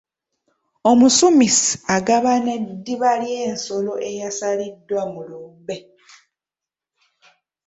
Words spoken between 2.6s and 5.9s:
ddiba ly’ensolo eyasaliddwa mu lumbe.